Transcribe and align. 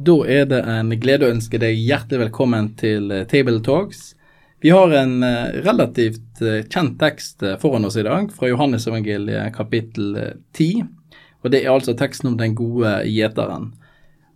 Da 0.00 0.14
er 0.24 0.46
det 0.48 0.58
en 0.64 0.92
glede 0.96 1.26
å 1.26 1.32
ønske 1.34 1.58
deg 1.60 1.76
hjertelig 1.76 2.22
velkommen 2.22 2.70
til 2.80 3.10
eh, 3.12 3.26
Table 3.28 3.58
Talks. 3.60 4.14
Vi 4.64 4.70
har 4.72 4.94
en 4.96 5.18
eh, 5.26 5.58
relativt 5.66 6.40
eh, 6.40 6.62
kjent 6.72 6.94
tekst 7.02 7.44
foran 7.60 7.84
oss 7.84 7.98
i 8.00 8.04
dag, 8.06 8.30
fra 8.32 8.48
Johannesevangeliet 8.48 9.52
kapittel 9.52 10.16
10. 10.56 10.86
Og 11.42 11.52
Det 11.52 11.60
er 11.60 11.74
altså 11.74 11.92
teksten 11.98 12.30
om 12.30 12.38
den 12.40 12.56
gode 12.56 12.94
gjeteren. 13.10 13.74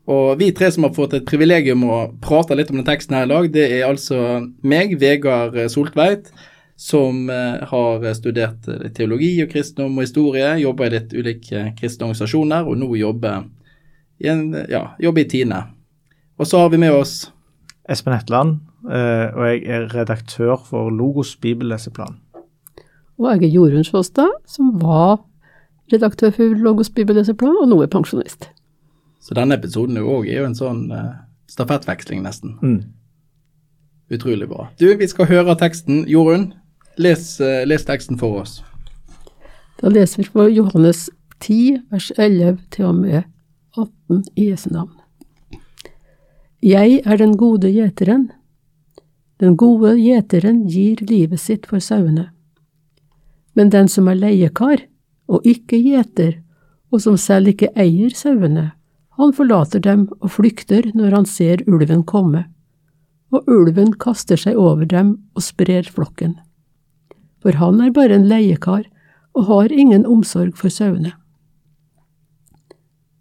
Og 0.04 0.36
Vi 0.42 0.50
tre 0.52 0.68
som 0.74 0.84
har 0.84 0.92
fått 0.98 1.16
et 1.16 1.24
privilegium 1.30 1.86
å 1.88 2.02
prate 2.20 2.58
litt 2.58 2.68
om 2.74 2.82
den 2.82 2.90
teksten 2.90 3.16
her 3.16 3.24
i 3.24 3.32
dag, 3.32 3.50
det 3.56 3.66
er 3.70 3.88
altså 3.88 4.20
meg, 4.60 4.98
Vegard 5.00 5.56
Soltveit, 5.72 6.28
som 6.76 7.28
har 7.30 8.04
studert 8.18 8.66
teologi 8.98 9.38
og 9.40 9.52
kristendom 9.54 9.96
og 9.96 10.04
historie, 10.04 10.56
jobber 10.60 10.90
i 10.90 10.98
litt 10.98 11.16
ulike 11.16 11.70
kristne 11.78 12.10
organisasjoner, 12.10 12.68
og 12.68 12.82
nå 12.82 12.96
jobber 13.00 13.46
en, 14.20 14.54
ja, 14.70 14.86
jobber 15.02 15.24
i 15.24 15.28
Tine. 15.28 15.62
Og 16.38 16.46
så 16.46 16.58
har 16.62 16.70
vi 16.70 16.82
med 16.82 16.94
oss 16.94 17.32
Espen 17.90 18.14
Hetland, 18.14 18.60
og 18.84 19.42
jeg 19.48 19.62
er 19.70 19.86
redaktør 19.94 20.56
for 20.60 20.90
Logos 20.90 21.36
bibelleseplan. 21.40 22.18
Og 23.18 23.30
jeg 23.30 23.48
er 23.48 23.54
Jorunn 23.54 23.84
Sjåstad, 23.86 24.30
som 24.46 24.72
var 24.82 25.20
redaktør 25.92 26.30
for 26.30 26.54
Logos 26.58 26.90
bibelleseplan, 26.90 27.56
og 27.60 27.68
nå 27.68 27.82
er 27.82 27.90
pensjonist. 27.92 28.48
Så 29.22 29.36
denne 29.36 29.56
episoden 29.56 29.98
òg 30.00 30.28
er 30.28 30.42
jo 30.42 30.48
en 30.48 30.58
sånn 30.58 30.82
uh, 30.92 31.14
stafettveksling, 31.48 32.24
nesten. 32.24 32.56
Mm. 32.60 32.80
Utrolig 34.12 34.48
bra. 34.50 34.68
Du, 34.80 34.88
vi 34.98 35.08
skal 35.08 35.30
høre 35.30 35.56
teksten. 35.60 36.04
Jorunn, 36.10 36.50
les, 37.00 37.22
uh, 37.40 37.62
les 37.68 37.86
teksten 37.86 38.20
for 38.20 38.42
oss. 38.42 38.58
Da 39.80 39.92
leser 39.92 40.22
vi 40.22 40.28
fra 40.28 40.48
Johannes 40.50 41.06
10, 41.40 41.84
vers 41.92 42.10
11 42.18 42.58
til 42.74 42.90
og 42.90 42.98
med 43.00 43.22
18 43.76 44.22
i 44.34 44.50
Jesu 44.50 44.70
navn. 44.70 44.92
Jeg 46.62 47.00
er 47.04 47.18
den 47.20 47.34
gode 47.36 47.68
gjeteren. 47.74 48.28
Den 49.42 49.56
gode 49.58 49.96
gjeteren 49.98 50.62
gir 50.70 51.02
livet 51.04 51.42
sitt 51.42 51.66
for 51.66 51.82
sauene. 51.82 52.30
Men 53.54 53.70
den 53.74 53.90
som 53.90 54.08
er 54.08 54.20
leiekar 54.20 54.86
og 55.26 55.46
ikke 55.48 55.80
gjeter, 55.82 56.38
og 56.94 57.02
som 57.02 57.18
selv 57.18 57.50
ikke 57.50 57.72
eier 57.74 58.14
sauene, 58.14 58.70
han 59.18 59.34
forlater 59.34 59.82
dem 59.82 60.06
og 60.20 60.30
flykter 60.36 60.90
når 60.94 61.18
han 61.18 61.26
ser 61.26 61.62
ulven 61.66 62.02
komme, 62.06 62.46
og 63.34 63.50
ulven 63.50 63.92
kaster 63.98 64.38
seg 64.38 64.58
over 64.58 64.86
dem 64.86 65.16
og 65.34 65.42
sprer 65.42 65.86
flokken. 65.90 66.36
For 67.42 67.58
han 67.58 67.82
er 67.82 67.94
bare 67.94 68.14
en 68.16 68.28
leiekar 68.30 68.86
og 69.34 69.50
har 69.50 69.74
ingen 69.74 70.06
omsorg 70.06 70.54
for 70.58 70.70
sauene. 70.70 71.12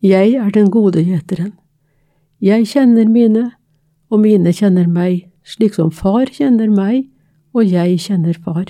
Jeg 0.04 0.34
er 0.36 0.50
den 0.52 0.68
gode 0.68 1.00
gjeteren. 1.00 1.54
Jeg 2.44 2.68
kjenner 2.68 3.08
mine, 3.08 3.44
og 4.12 4.20
mine 4.20 4.52
kjenner 4.52 4.90
meg, 4.92 5.30
slik 5.48 5.78
som 5.78 5.94
far 5.96 6.28
kjenner 6.28 6.68
meg, 6.68 7.06
og 7.56 7.70
jeg 7.72 8.02
kjenner 8.04 8.36
far. 8.36 8.66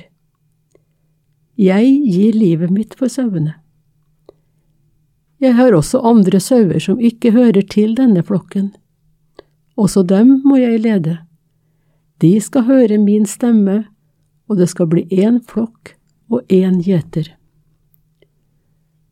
Jeg 1.58 1.90
gir 2.06 2.38
livet 2.38 2.70
mitt 2.70 2.94
for 3.00 3.10
sauene. 3.10 3.56
Jeg 5.42 5.58
har 5.58 5.74
også 5.74 6.04
andre 6.06 6.38
sauer 6.40 6.78
som 6.80 7.02
ikke 7.02 7.34
hører 7.34 7.66
til 7.66 7.98
denne 7.98 8.22
flokken. 8.22 8.70
Også 9.74 10.06
dem 10.06 10.38
må 10.46 10.62
jeg 10.62 10.84
lede. 10.86 11.18
De 12.22 12.38
skal 12.42 12.68
høre 12.70 13.02
min 13.02 13.26
stemme, 13.26 13.88
og 14.46 14.62
det 14.62 14.70
skal 14.70 14.92
bli 14.92 15.08
én 15.10 15.42
flokk 15.50 15.96
og 16.30 16.46
én 16.46 16.78
gjeter. 16.86 17.34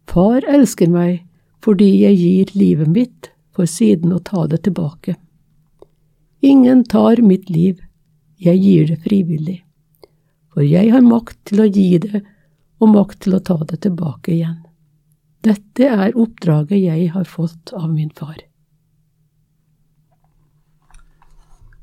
Far 0.06 0.46
elsker 0.46 0.92
meg 0.92 1.26
fordi 1.62 1.90
jeg 2.02 2.18
gir 2.18 2.54
livet 2.58 2.90
mitt 2.92 3.32
for 3.56 3.70
siden 3.70 4.14
å 4.16 4.22
ta 4.26 4.48
det 4.50 4.64
tilbake. 4.66 5.16
Ingen 6.42 6.84
tar 6.90 7.22
mitt 7.22 7.50
liv, 7.54 7.82
jeg 8.42 8.58
gir 8.64 8.88
det 8.90 9.02
frivillig, 9.04 9.60
for 10.50 10.66
jeg 10.66 10.90
har 10.94 11.06
makt 11.06 11.38
til 11.52 11.62
å 11.62 11.70
gi 11.70 11.90
det 12.02 12.24
og 12.82 12.96
makt 12.96 13.20
til 13.28 13.38
å 13.38 13.44
ta 13.46 13.60
det 13.70 13.84
tilbake 13.86 14.34
igjen. 14.34 14.62
Dette 15.46 15.90
er 15.90 16.18
oppdraget 16.18 16.82
jeg 16.82 17.12
har 17.14 17.28
fått 17.30 17.74
av 17.78 17.90
min 17.90 18.10
far. 18.18 18.40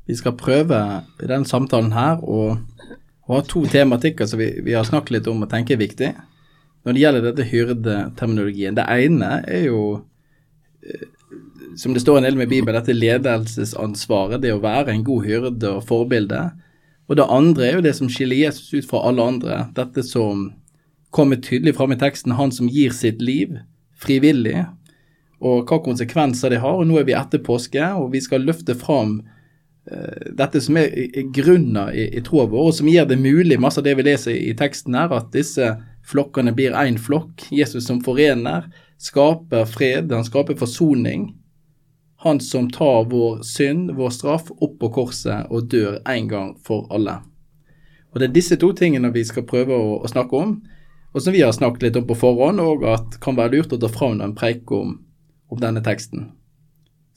Vi 0.09 0.15
skal 0.17 0.35
prøve 0.35 0.79
i 1.21 1.27
denne 1.29 1.47
samtalen 1.47 1.93
her 1.93 2.19
å 2.23 2.57
ha 3.29 3.39
to 3.45 3.61
tematikker 3.69 4.27
som 4.27 4.41
vi, 4.41 4.49
vi 4.65 4.73
har 4.73 4.87
snakket 4.87 5.19
litt 5.19 5.27
om 5.29 5.43
og 5.45 5.51
tenker 5.51 5.77
er 5.77 5.83
viktig 5.83 6.11
når 6.89 6.97
det 6.97 7.01
gjelder 7.03 7.25
dette 7.27 7.47
hyrdeterminologien. 7.51 8.77
Det 8.77 8.85
ene 8.89 9.27
er 9.45 9.67
jo, 9.67 9.83
som 11.77 11.93
det 11.93 12.01
står 12.01 12.17
en 12.17 12.25
del 12.25 12.39
med 12.39 12.49
Bibelen, 12.49 12.79
dette 12.79 12.97
ledelsesansvaret, 12.97 14.41
det 14.41 14.55
å 14.55 14.63
være 14.63 14.95
en 14.95 15.05
god 15.05 15.27
hyrde 15.27 15.75
og 15.77 15.85
forbilde. 15.85 16.47
Og 17.05 17.17
det 17.21 17.29
andre 17.29 17.67
er 17.67 17.77
jo 17.77 17.85
det 17.85 17.93
som 17.97 18.09
skiller 18.09 18.41
Jesus 18.41 18.73
ut 18.73 18.89
fra 18.89 19.03
alle 19.05 19.21
andre. 19.35 19.59
Dette 19.77 20.01
som 20.05 20.47
kommer 21.13 21.37
tydelig 21.41 21.75
fram 21.77 21.93
i 21.93 21.99
teksten, 22.01 22.37
han 22.37 22.53
som 22.53 22.69
gir 22.69 22.93
sitt 22.93 23.21
liv 23.21 23.59
frivillig, 23.99 24.63
og 25.39 25.69
hva 25.69 25.79
konsekvenser 25.83 26.53
det 26.53 26.61
har. 26.63 26.79
Og 26.79 26.87
nå 26.89 26.99
er 26.99 27.07
vi 27.07 27.17
etter 27.17 27.43
påske, 27.43 27.83
og 27.99 28.13
vi 28.13 28.21
skal 28.23 28.45
løfte 28.47 28.75
fram 28.77 29.19
uh, 29.21 30.25
dette 30.41 30.61
som 30.63 30.77
er, 30.79 30.91
grunnen 31.35 31.93
i, 31.93 32.09
i 32.17 32.23
troa 32.25 32.47
vår, 32.49 32.71
og 32.71 32.77
som 32.79 32.89
gjør 32.91 33.09
det 33.11 33.21
mulig, 33.21 33.59
masse 33.61 33.81
av 33.81 33.87
det 33.87 33.95
vi 33.99 34.07
leser 34.09 34.35
i 34.35 34.55
teksten 34.57 34.97
her, 34.97 35.13
at 35.15 35.31
disse 35.35 35.73
flokkene 36.09 36.53
blir 36.57 36.75
én 36.77 36.97
flokk. 36.99 37.47
Jesus 37.51 37.87
som 37.87 38.01
forener, 38.03 38.69
skaper 38.97 39.65
fred, 39.69 40.11
han 40.11 40.25
skaper 40.25 40.57
forsoning. 40.59 41.29
Han 42.25 42.39
som 42.43 42.67
tar 42.71 43.05
vår 43.11 43.43
synd, 43.47 43.91
vår 43.95 44.09
straff, 44.09 44.51
opp 44.51 44.79
på 44.79 44.89
korset 44.91 45.47
og 45.49 45.69
dør 45.71 46.01
en 46.09 46.27
gang 46.27 46.49
for 46.65 46.89
alle. 46.91 47.21
Og 48.11 48.19
Det 48.19 48.27
er 48.27 48.35
disse 48.35 48.57
to 48.59 48.73
tingene 48.73 49.13
vi 49.13 49.23
skal 49.23 49.47
prøve 49.47 49.75
å, 49.75 49.99
å 50.03 50.09
snakke 50.09 50.35
om, 50.35 50.57
og 51.13 51.23
som 51.23 51.33
vi 51.33 51.41
har 51.41 51.53
snakket 51.55 51.87
litt 51.87 51.99
om 52.01 52.07
på 52.09 52.17
forhånd, 52.17 52.61
og 52.61 52.85
at 52.89 53.17
kan 53.23 53.37
være 53.37 53.55
lurt 53.55 53.73
å 53.73 53.79
ta 53.81 53.89
fram 53.89 54.19
en 54.21 54.35
preik 54.37 54.69
om, 54.75 54.97
om, 55.49 55.61
denne 55.61 55.81
teksten. 55.85 56.27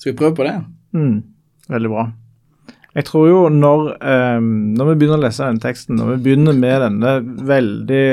Skal 0.00 0.12
vi 0.12 0.20
prøve 0.20 0.36
på 0.38 0.46
det? 0.48 0.56
Mm, 0.96 1.18
veldig 1.72 1.92
bra. 1.92 2.06
Jeg 2.92 3.06
tror 3.08 3.28
jo 3.28 3.38
når, 3.48 3.86
um, 4.04 4.48
når 4.76 4.90
vi 4.90 4.96
begynner 5.00 5.16
å 5.16 5.24
lese 5.24 5.46
den 5.48 5.62
teksten, 5.62 5.96
når 5.96 6.10
vi 6.10 6.24
begynner 6.26 6.56
med 6.56 6.82
denne 6.84 7.12
veldig 7.48 8.08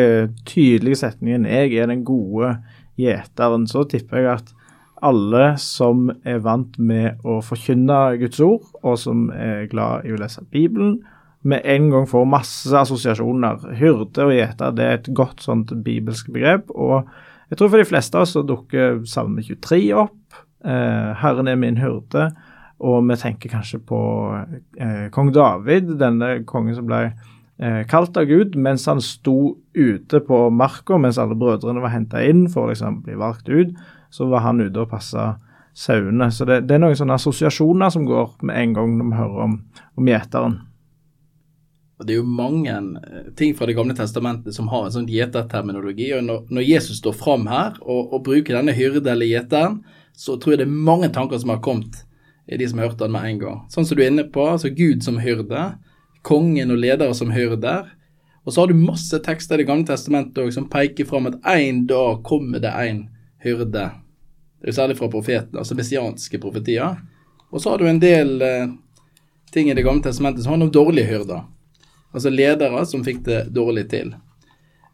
tydelige 0.47 1.01
setningen 1.01 1.45
'Jeg 1.45 1.73
er 1.75 1.91
den 1.91 2.05
gode 2.07 2.53
gjeteren', 2.95 3.67
så 3.67 3.83
tipper 3.83 4.17
jeg 4.17 4.31
at 4.37 4.53
alle 5.03 5.57
som 5.59 6.09
er 6.27 6.39
vant 6.43 6.79
med 6.79 7.19
å 7.23 7.39
forkynne 7.43 8.17
Guds 8.19 8.39
ord, 8.39 8.67
og 8.83 8.97
som 8.99 9.29
er 9.31 9.67
glad 9.71 10.05
i 10.07 10.13
å 10.15 10.19
lese 10.19 10.43
Bibelen, 10.51 10.99
med 11.43 11.61
en 11.63 11.89
gang 11.89 12.07
får 12.07 12.25
masse 12.27 12.75
assosiasjoner. 12.75 13.63
Hyrde 13.79 14.25
og 14.27 14.33
gjeter 14.35 14.75
det 14.75 14.85
er 14.85 14.97
et 14.97 15.11
godt 15.15 15.43
sånt 15.43 15.71
bibelsk 15.83 16.31
begrep. 16.35 16.71
Og 16.75 17.07
jeg 17.49 17.57
tror 17.57 17.69
for 17.71 17.79
de 17.79 17.87
fleste 17.87 18.19
av 18.19 18.25
oss 18.27 18.35
så 18.35 18.43
dukker 18.43 19.05
Salme 19.07 19.43
23 19.43 19.93
opp. 19.95 20.17
Eh, 20.65 21.15
'Herren 21.15 21.47
er 21.47 21.55
min 21.55 21.77
hyrde'. 21.77 22.31
Og 22.79 23.03
vi 23.09 23.17
tenker 23.19 23.51
kanskje 23.51 23.81
på 23.83 23.99
eh, 24.79 25.09
kong 25.11 25.33
David, 25.35 25.97
denne 25.99 26.39
kongen 26.47 26.77
som 26.77 26.87
ble 26.87 27.01
eh, 27.09 27.81
kalt 27.91 28.17
av 28.17 28.29
Gud 28.29 28.55
mens 28.55 28.87
han 28.87 29.03
sto 29.03 29.57
ute 29.75 30.21
på 30.23 30.45
marka, 30.55 30.97
mens 30.97 31.19
alle 31.19 31.37
brødrene 31.39 31.83
var 31.83 31.93
henta 31.95 32.23
inn 32.23 32.47
for 32.51 32.65
å 32.67 32.71
liksom, 32.71 33.01
bli 33.03 33.19
valgt 33.19 33.51
ut. 33.51 33.75
Så 34.09 34.29
var 34.31 34.47
han 34.47 34.63
ute 34.63 34.79
og 34.79 34.89
passa 34.93 35.35
sauene. 35.75 36.31
Så 36.31 36.47
det, 36.47 36.63
det, 36.69 36.77
er 36.77 36.83
noen 36.85 36.97
sånne 36.97 37.19
assosiasjoner 37.19 37.91
som 37.93 38.07
går 38.07 38.39
med 38.47 38.63
en 38.63 38.79
gang 38.79 38.97
når 38.97 39.11
vi 39.11 39.21
hører 39.21 39.45
om, 39.45 39.61
om 39.99 40.09
gjeteren. 40.09 40.57
Det 41.99 42.13
er 42.15 42.21
jo 42.21 42.31
mange 42.31 42.73
ting 43.35 43.51
fra 43.57 43.67
Det 43.67 43.75
gamle 43.75 43.91
testamentet 43.91 44.55
som 44.55 44.69
har 44.71 44.85
en 44.85 44.93
sånn 44.93 45.09
gjeterterminologi. 45.11 46.13
og 46.15 46.29
når, 46.47 46.61
Jesus 46.63 47.01
står 47.03 47.17
fram 47.19 47.47
her 47.51 47.75
og, 47.81 48.13
og 48.15 48.23
bruker 48.23 48.55
denne 48.55 48.75
hyrde 48.75 49.11
eller 49.11 49.27
gjeteren, 49.27 49.81
så 50.15 50.37
tror 50.39 50.55
jeg 50.55 50.61
det 50.63 50.69
er 50.69 50.87
mange 50.87 51.09
tanker 51.15 51.39
som 51.39 51.51
har 51.51 51.59
kommet 51.63 52.05
de 52.57 52.67
som 52.69 52.79
har 52.79 52.89
hørt 52.89 52.99
den 52.99 53.13
med 53.13 53.27
en 53.27 53.39
gang. 53.39 53.61
Sånn 53.69 53.85
som 53.85 53.97
du 53.97 54.03
er 54.03 54.09
inne 54.09 54.25
på, 54.25 54.41
altså 54.49 54.71
Gud 54.73 55.03
som 55.05 55.19
hyrde, 55.21 55.67
kongen 56.25 56.73
og 56.73 56.81
ledere 56.81 57.13
som 57.15 57.31
hyrder. 57.31 57.91
Og 58.45 58.53
så 58.53 58.63
har 58.63 58.71
du 58.71 58.79
masse 58.79 59.19
tekster 59.21 59.59
i 59.59 59.63
Det 59.63 59.67
gamle 59.69 59.85
testamentet 59.85 60.41
også, 60.41 60.55
som 60.57 60.69
peker 60.69 61.05
fram 61.05 61.29
at 61.29 61.37
en 61.53 61.85
dag 61.87 62.23
kommer 62.25 62.59
det 62.63 62.71
en 62.73 63.03
hyrde. 63.43 63.89
Det 64.59 64.67
er 64.67 64.71
jo 64.73 64.77
særlig 64.79 64.97
fra 64.97 65.11
profetene, 65.11 65.61
altså 65.61 65.77
messianske 65.77 66.39
profetier. 66.41 66.97
Og 67.51 67.61
så 67.61 67.69
har 67.71 67.77
du 67.77 67.87
en 67.87 68.01
del 68.01 68.41
eh, 68.41 68.71
ting 69.53 69.69
i 69.69 69.75
Det 69.77 69.85
gamle 69.85 70.03
testamentet 70.03 70.43
som 70.43 70.55
handler 70.55 70.67
om 70.71 70.73
dårlige 70.73 71.11
hyrder. 71.11 71.45
Altså 72.13 72.33
ledere 72.33 72.85
som 72.89 73.05
fikk 73.05 73.21
det 73.27 73.43
dårlig 73.53 73.85
til. 73.89 74.15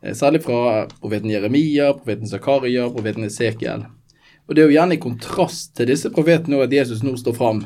Eh, 0.04 0.14
særlig 0.14 0.44
fra 0.44 0.86
profeten 1.00 1.32
Jeremia, 1.32 1.94
profeten 1.94 2.28
Zakaria, 2.28 2.90
profeten 2.90 3.24
Esekiel. 3.24 3.86
Og 4.46 4.56
det 4.56 4.64
er 4.64 4.70
jo 4.70 4.78
gjerne 4.78 4.98
i 4.98 5.02
kontrast 5.02 5.74
til 5.78 5.90
disse 5.90 6.12
profetene 6.14 6.62
at 6.64 6.74
Jesus 6.74 7.02
nå 7.04 7.16
står 7.18 7.38
fram. 7.38 7.64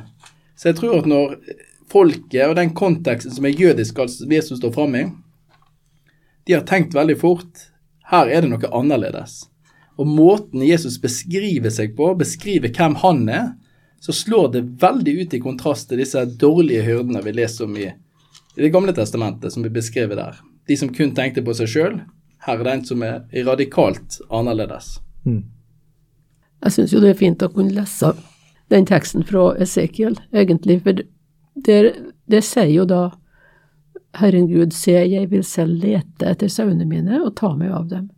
Så 0.56 0.72
jeg 0.72 0.80
tror 0.80 1.02
at 1.02 1.10
når 1.10 1.36
folket 1.92 2.46
og 2.46 2.56
den 2.60 2.72
konteksten 2.78 3.34
som 3.36 3.48
er 3.48 3.58
jødisk, 3.58 4.00
altså 4.00 4.28
Jesus 4.30 4.62
står 4.62 4.72
fram 4.76 4.96
i, 4.96 5.04
de 6.48 6.56
har 6.56 6.66
tenkt 6.68 6.96
veldig 6.96 7.18
fort 7.20 7.70
her 8.10 8.30
er 8.30 8.42
det 8.42 8.50
noe 8.50 8.70
annerledes. 8.74 9.44
Og 10.00 10.08
måten 10.08 10.64
Jesus 10.66 10.98
beskriver 11.02 11.70
seg 11.74 11.96
på, 11.98 12.14
beskriver 12.18 12.72
hvem 12.74 12.96
han 13.04 13.26
er, 13.30 13.50
så 14.02 14.16
slår 14.16 14.54
det 14.56 14.64
veldig 14.82 15.14
ut 15.20 15.36
i 15.36 15.42
kontrast 15.44 15.90
til 15.90 16.00
disse 16.02 16.24
dårlige 16.40 16.86
hyrdene 16.88 17.22
vi 17.26 17.36
leser 17.36 17.68
om 17.68 17.76
i, 17.78 17.92
Det 18.56 18.72
gamle 18.74 18.92
testamentet, 18.92 19.54
som 19.54 19.64
blir 19.64 19.72
beskrevet 19.72 20.18
der. 20.18 20.40
De 20.68 20.76
som 20.78 20.90
kun 20.92 21.14
tenkte 21.16 21.44
på 21.46 21.54
seg 21.54 21.70
sjøl. 21.70 22.00
Her 22.44 22.60
er 22.60 22.64
det 22.64 22.74
en 22.74 22.86
som 22.86 23.04
er 23.04 23.22
radikalt 23.46 24.18
annerledes. 24.30 24.98
Mm. 25.24 25.44
Jeg 26.64 26.76
syns 26.76 26.94
jo 26.94 27.02
det 27.04 27.14
er 27.14 27.20
fint 27.20 27.44
å 27.44 27.52
kunne 27.54 27.76
lese 27.76 28.14
den 28.70 28.86
teksten 28.86 29.24
fra 29.26 29.54
Esekiel, 29.62 30.18
egentlig, 30.36 30.82
for 30.86 31.00
det, 31.66 31.80
det 32.30 32.44
sier 32.46 32.70
jo 32.70 32.86
da 32.90 33.10
Herren 34.18 34.48
Gud, 34.50 34.74
se, 34.74 34.96
jeg 35.06 35.30
vil 35.32 35.44
selv 35.46 35.84
lete 35.84 36.28
etter 36.30 36.50
sauene 36.52 36.86
mine 36.90 37.22
og 37.22 37.36
ta 37.40 37.54
meg 37.56 37.74
av 37.74 37.90
dem. 37.92 38.10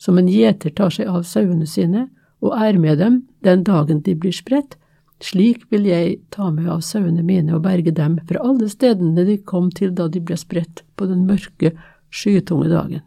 Som 0.00 0.18
en 0.20 0.28
gjeter 0.28 0.72
tar 0.76 0.92
seg 0.92 1.08
av 1.08 1.24
sauene 1.28 1.68
sine 1.68 2.08
og 2.44 2.56
er 2.56 2.78
med 2.80 3.00
dem 3.00 3.22
den 3.44 3.64
dagen 3.64 4.02
de 4.04 4.14
blir 4.16 4.34
spredt, 4.36 4.76
slik 5.24 5.64
vil 5.72 5.86
jeg 5.88 6.18
ta 6.32 6.50
meg 6.52 6.68
av 6.72 6.82
sauene 6.84 7.24
mine 7.24 7.54
og 7.56 7.64
berge 7.64 7.92
dem 7.96 8.18
fra 8.28 8.42
alle 8.44 8.68
stedene 8.72 9.24
de 9.28 9.38
kom 9.40 9.70
til 9.72 9.94
da 9.96 10.08
de 10.12 10.20
ble 10.20 10.36
spredt 10.40 10.84
på 10.96 11.08
den 11.08 11.24
mørke, 11.28 11.72
skytunge 12.12 12.68
dagen. 12.72 13.04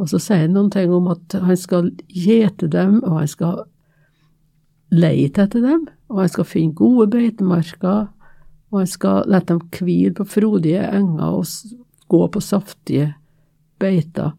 Og 0.00 0.10
så 0.10 0.18
sier 0.18 0.46
han 0.46 0.56
noen 0.56 0.72
ting 0.74 0.92
om 0.94 1.06
at 1.12 1.36
han 1.38 1.58
skal 1.58 1.92
gjete 2.10 2.68
dem, 2.72 2.98
og 3.04 3.20
han 3.20 3.30
skal 3.30 3.62
leite 4.94 5.46
etter 5.46 5.62
dem, 5.62 5.86
og 6.10 6.24
han 6.24 6.32
skal 6.32 6.48
finne 6.48 6.76
gode 6.78 7.08
beitemarker, 7.14 8.08
og 8.72 8.80
han 8.80 8.90
skal 8.90 9.28
la 9.30 9.40
dem 9.46 9.60
hvile 9.78 10.14
på 10.18 10.26
frodige 10.26 10.82
enger 10.98 11.38
og 11.38 11.46
gå 12.10 12.22
på 12.34 12.42
saftige 12.42 13.12
beiter. 13.82 14.34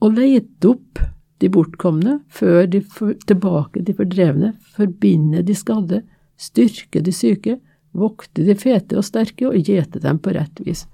Og 0.00 0.16
leite 0.16 0.70
opp 0.72 1.02
de 1.40 1.48
bortkomne, 1.52 2.18
før 2.28 2.66
de 2.68 2.82
for, 2.84 3.14
tilbake 3.28 3.84
de 3.86 3.94
fordrevne, 3.96 4.54
forbinde 4.76 5.44
de 5.46 5.56
skadde, 5.56 6.02
styrke 6.40 7.02
de 7.04 7.14
syke, 7.14 7.58
vokte 7.96 8.44
de 8.46 8.54
fete 8.58 8.98
og 8.98 9.06
sterke 9.06 9.48
og 9.48 9.66
gjete 9.66 10.02
dem 10.02 10.20
på 10.22 10.34
rett 10.36 10.60
vis. 10.66 10.86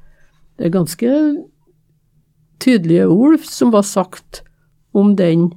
Det 0.56 0.68
er 0.68 0.76
ganske 0.76 1.10
tydelige 2.62 3.06
ord 3.06 3.44
som 3.44 3.72
var 3.74 3.86
sagt 3.86 4.42
om 4.96 5.14
den 5.16 5.50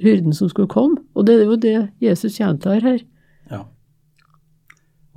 hyrden 0.00 0.34
som 0.36 0.48
skulle 0.48 0.70
komme, 0.70 1.00
og 1.14 1.26
det 1.26 1.38
er 1.40 1.48
jo 1.48 1.56
det 1.60 1.76
Jesus 2.04 2.38
gjentar 2.38 2.82
her. 2.84 3.00
Ja. 3.50 3.64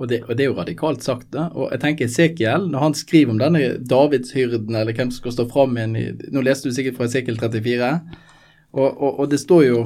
Og 0.00 0.08
det, 0.08 0.22
og 0.24 0.32
det, 0.32 0.44
er 0.44 0.48
jo 0.48 0.56
radikalt 0.56 1.04
sagt. 1.04 1.28
da, 1.34 1.50
og 1.52 1.68
jeg 1.74 1.82
tenker 1.82 2.08
Esekiel, 2.08 2.66
når 2.72 2.86
han 2.86 2.96
skriver 2.96 3.34
om 3.34 3.40
denne 3.42 3.76
Davidshyrden, 3.84 4.74
eller 4.74 4.96
hvem 4.96 5.12
som 5.12 5.20
skal 5.20 5.36
stå 5.36 5.48
fram 5.52 5.76
igjen 5.76 5.96
i 6.00 6.04
Nå 6.32 6.44
leste 6.46 6.70
du 6.70 6.74
sikkert 6.74 6.96
fra 6.96 7.10
Esekiel 7.10 7.36
34. 7.36 7.90
Og, 8.72 8.88
og, 8.88 9.20
og 9.20 9.30
det 9.30 9.40
står 9.42 9.64
jo 9.66 9.82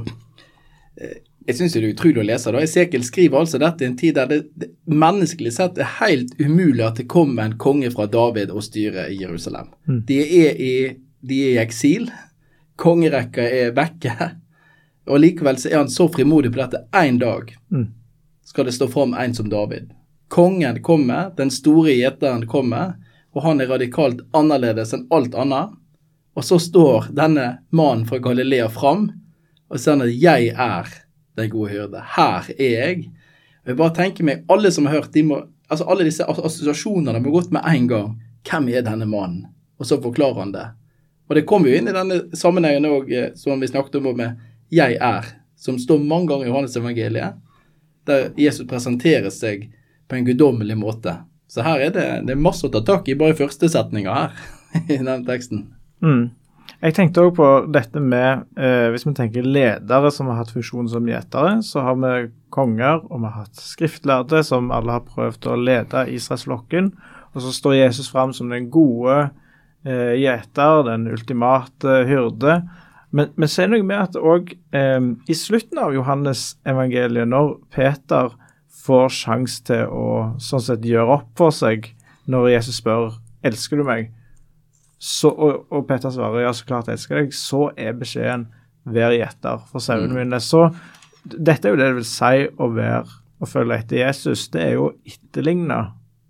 eh, 1.00 1.18
Jeg 1.44 1.58
syns 1.58 1.74
det 1.74 1.82
er 1.82 1.90
utrolig 1.92 2.22
å 2.22 2.24
lese. 2.24 2.52
da, 2.52 2.60
Esekiel 2.64 3.02
skriver 3.04 3.42
altså 3.42 3.58
dette 3.60 3.84
i 3.84 3.88
en 3.90 3.96
tid 4.00 4.16
der 4.16 4.30
det, 4.30 4.38
det 4.56 4.70
menneskelig 4.88 5.52
sett 5.58 5.80
er 5.80 5.90
helt 5.98 6.32
umulig 6.40 6.84
at 6.86 7.00
det 7.00 7.08
kommer 7.12 7.44
en 7.44 7.58
konge 7.60 7.90
fra 7.92 8.06
David 8.08 8.52
og 8.54 8.64
styrer 8.64 9.12
i 9.12 9.18
Jerusalem. 9.20 9.68
Mm. 9.88 9.98
De, 10.08 10.20
er 10.40 10.56
i, 10.56 10.72
de 11.20 11.42
er 11.44 11.52
i 11.52 11.60
eksil. 11.60 12.08
Kongerekka 12.80 13.44
er 13.44 13.76
vekke. 13.76 14.30
Og 15.04 15.20
likevel 15.20 15.60
så 15.60 15.68
er 15.68 15.82
han 15.82 15.92
så 15.92 16.08
frimodig 16.08 16.54
på 16.54 16.62
dette 16.62 16.86
én 16.96 17.20
dag. 17.20 17.52
Mm. 17.68 17.90
Skal 18.44 18.64
det 18.64 18.76
stå 18.78 18.88
fram 18.88 19.12
en 19.12 19.36
som 19.36 19.52
David. 19.52 19.92
Kongen 20.32 20.80
kommer, 20.82 21.28
den 21.36 21.52
store 21.52 21.92
gjeteren 21.92 22.46
kommer, 22.48 22.96
og 23.36 23.44
han 23.44 23.60
er 23.60 23.68
radikalt 23.68 24.24
annerledes 24.32 24.94
enn 24.96 25.04
alt 25.12 25.36
annet. 25.36 25.76
Og 26.34 26.48
så 26.48 26.56
står 26.58 27.12
denne 27.14 27.58
mannen 27.68 28.08
fra 28.08 28.18
Galilea 28.18 28.70
fram 28.72 29.10
og 29.68 29.80
sier 29.80 30.00
at 30.00 30.10
'jeg 30.10 30.54
er 30.56 31.03
den 31.36 31.50
gode 31.50 31.72
hyrde'. 31.72 32.02
Her 32.16 32.50
er 32.58 32.70
jeg. 32.70 33.10
Jeg 33.66 33.76
bare 33.76 33.94
tenker 33.94 34.24
meg, 34.24 34.44
Alle 34.48 34.70
som 34.70 34.86
har 34.86 35.00
hørt, 35.00 35.12
de 35.12 35.22
må, 35.22 35.42
altså 35.70 35.84
alle 35.88 36.04
disse 36.04 36.24
assosiasjonene 36.24 37.20
må 37.20 37.30
gått 37.30 37.52
med 37.52 37.62
en 37.66 37.88
gang. 37.88 38.22
Hvem 38.44 38.68
er 38.68 38.82
denne 38.82 39.06
mannen? 39.06 39.46
Og 39.78 39.86
så 39.86 40.00
forklarer 40.02 40.40
han 40.40 40.52
det. 40.52 40.66
Og 41.28 41.34
det 41.34 41.46
kommer 41.46 41.68
jo 41.68 41.78
inn 41.78 41.88
i 41.88 41.94
denne 41.96 42.20
sammenhengen 42.36 42.84
òg, 42.84 43.12
eh, 43.12 43.30
som 43.34 43.60
vi 43.60 43.66
snakket 43.66 43.96
om 43.96 44.16
med 44.16 44.36
'jeg 44.70 44.98
er', 45.00 45.32
som 45.56 45.78
står 45.78 45.98
mange 45.98 46.28
ganger 46.28 46.44
i 46.44 46.48
Johannes 46.48 46.76
evangeliet, 46.76 47.34
der 48.06 48.30
Jesus 48.36 48.66
presenterer 48.66 49.30
seg 49.30 49.70
på 50.08 50.16
en 50.16 50.26
guddommelig 50.26 50.76
måte. 50.76 51.24
Så 51.48 51.62
her 51.62 51.80
er 51.80 51.90
det, 51.90 52.26
det 52.26 52.34
er 52.34 52.40
masse 52.40 52.66
å 52.66 52.72
ta 52.72 52.80
tak 52.80 53.08
i 53.08 53.14
bare 53.14 53.30
i 53.30 53.38
første 53.38 53.68
setninga 53.68 54.14
her 54.14 54.32
i 54.88 54.96
den 54.96 55.24
teksten. 55.24 55.74
Mm. 56.02 56.30
Jeg 56.82 56.96
tenkte 56.96 57.22
òg 57.22 57.34
på 57.38 57.48
dette 57.72 58.00
med 58.02 58.44
eh, 58.58 58.90
Hvis 58.92 59.06
vi 59.06 59.14
tenker 59.16 59.46
ledere 59.46 60.10
som 60.12 60.28
har 60.30 60.42
hatt 60.42 60.52
funksjon 60.54 60.90
som 60.90 61.06
gjetere, 61.08 61.58
så 61.64 61.84
har 61.86 61.98
vi 62.00 62.14
konger 62.54 63.02
og 63.08 63.20
vi 63.22 63.28
har 63.28 63.44
hatt 63.44 63.60
skriftlærde 63.62 64.42
som 64.46 64.72
alle 64.74 64.98
har 64.98 65.06
prøvd 65.06 65.48
å 65.50 65.58
lede 65.58 66.06
israelsflokken. 66.14 66.92
Og 67.34 67.42
så 67.42 67.54
står 67.54 67.80
Jesus 67.80 68.10
fram 68.12 68.34
som 68.36 68.52
den 68.52 68.68
gode 68.74 69.30
eh, 69.86 70.14
gjeter, 70.20 70.84
den 70.86 71.08
ultimate 71.10 72.04
hyrde. 72.08 72.60
Men, 73.14 73.30
men 73.38 73.50
se 73.50 73.66
noe 73.70 73.86
med 73.86 74.10
at 74.10 74.18
òg 74.18 74.54
eh, 74.74 75.10
i 75.30 75.38
slutten 75.38 75.80
av 75.82 75.94
Johannes 75.94 76.54
evangeliet, 76.66 77.30
når 77.30 77.56
Peter 77.74 78.34
får 78.84 79.12
sjanse 79.14 79.62
til 79.66 79.86
å 79.88 80.08
sånn 80.42 80.62
sett 80.62 80.84
gjøre 80.86 81.20
opp 81.20 81.30
for 81.38 81.54
seg 81.54 81.88
når 82.30 82.50
Jesus 82.54 82.80
spør 82.80 83.14
elsker 83.44 83.80
du 83.80 83.86
meg, 83.86 84.10
så, 85.04 85.28
og, 85.28 85.66
og, 85.68 85.82
Peter 85.88 86.12
svarer 86.12 86.46
ja, 86.46 86.52
så 86.56 86.64
klart 86.64 86.88
jeg 86.88 86.96
elsker 86.96 87.18
deg, 87.20 87.34
så 87.36 87.66
er 87.76 87.96
beskjeden 87.98 88.46
vær 88.88 89.12
gjeter 89.12 89.60
for 89.68 89.84
sauene 89.84 90.08
mm. 90.08 90.16
mine. 90.16 90.40
Så 90.40 90.70
dette 91.24 91.68
er 91.68 91.74
jo 91.74 91.80
det 91.80 91.90
det 91.90 91.98
vil 91.98 92.08
si 92.08 92.46
å 92.48 92.70
være 92.72 93.02
å 93.44 93.48
følge 93.48 93.82
etter 93.82 94.00
Jesus. 94.00 94.46
Det 94.52 94.62
er 94.62 94.72
jo 94.78 94.88
å 94.88 94.94
etterligne 95.04 95.82